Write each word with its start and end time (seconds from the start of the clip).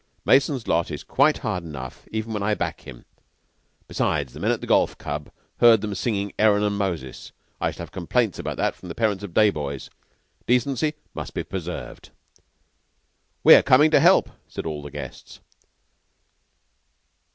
Mason's 0.25 0.67
lot 0.67 0.89
is 0.89 1.03
quite 1.03 1.37
hard 1.45 1.63
enough 1.63 2.07
even 2.11 2.33
when 2.33 2.41
I 2.41 2.55
back 2.55 2.87
him. 2.87 3.05
Besides, 3.87 4.33
the 4.33 4.39
men 4.39 4.49
at 4.49 4.59
the 4.59 4.65
golf 4.65 4.97
club 4.97 5.29
heard 5.57 5.81
them 5.81 5.93
singing 5.93 6.31
'Aaron 6.39 6.63
and 6.63 6.75
Moses.' 6.75 7.31
I 7.59 7.69
shall 7.69 7.83
have 7.83 7.91
complaints 7.91 8.39
about 8.39 8.57
that 8.57 8.73
from 8.73 8.89
the 8.89 8.95
parents 8.95 9.23
of 9.23 9.35
day 9.35 9.51
boys. 9.51 9.91
Decency 10.47 10.95
must 11.13 11.35
be 11.35 11.43
preserved." 11.43 12.09
"We're 13.43 13.61
coming 13.61 13.91
to 13.91 13.99
help," 13.99 14.31
said 14.47 14.65
all 14.65 14.81
the 14.81 14.89
guests. 14.89 15.39